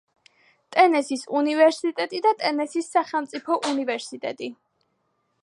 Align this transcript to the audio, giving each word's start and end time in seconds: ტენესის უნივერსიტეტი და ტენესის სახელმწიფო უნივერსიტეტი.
ტენესის 0.75 1.25
უნივერსიტეტი 1.41 2.23
და 2.29 2.33
ტენესის 2.41 2.91
სახელმწიფო 2.97 3.61
უნივერსიტეტი. 3.75 4.51